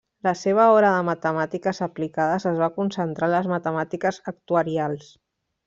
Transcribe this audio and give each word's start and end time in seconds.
La 0.27 0.31
seva 0.37 0.63
obra 0.75 0.93
de 0.95 1.03
matemàtiques 1.09 1.81
aplicades 1.87 2.47
es 2.53 2.57
va 2.63 2.71
concentrar 2.79 3.29
en 3.31 3.37
les 3.37 3.51
matemàtiques 3.55 4.21
actuarials. 4.35 5.15